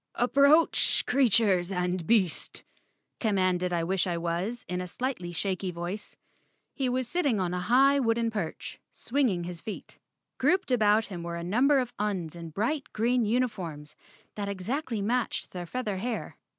"Approach, 0.15 1.05
creatures 1.05 1.71
and 1.71 2.07
beast," 2.07 2.63
commanded 3.19 3.71
I 3.71 3.83
wish 3.83 4.07
I 4.07 4.17
was 4.17 4.65
in 4.67 4.81
a 4.81 4.87
slightly 4.87 5.31
shaky 5.31 5.69
voice. 5.69 6.15
He 6.73 6.89
was 6.89 7.07
sitting 7.07 7.39
on 7.39 7.53
a 7.53 7.59
high 7.59 7.99
wooden 7.99 8.31
perch, 8.31 8.79
swinging 8.91 9.43
his 9.43 9.61
feet. 9.61 9.99
Grouped 10.39 10.71
about 10.71 11.05
him 11.05 11.21
were 11.21 11.35
a 11.35 11.43
number 11.43 11.77
of 11.77 11.93
Uns 11.99 12.35
in 12.35 12.49
bright 12.49 12.91
green 12.93 13.25
uni¬ 13.25 13.47
forms 13.47 13.95
that 14.33 14.49
exactly 14.49 15.03
matched 15.03 15.51
their 15.51 15.67
feather 15.67 15.97
hair. 15.97 16.39